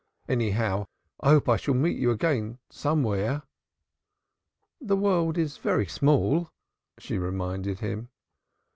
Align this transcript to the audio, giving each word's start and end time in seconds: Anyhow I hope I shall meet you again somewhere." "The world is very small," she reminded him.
Anyhow 0.27 0.87
I 1.19 1.29
hope 1.29 1.47
I 1.47 1.57
shall 1.57 1.75
meet 1.75 1.95
you 1.99 2.09
again 2.09 2.57
somewhere." 2.71 3.43
"The 4.81 4.97
world 4.97 5.37
is 5.37 5.57
very 5.59 5.85
small," 5.85 6.49
she 6.97 7.19
reminded 7.19 7.81
him. 7.81 8.09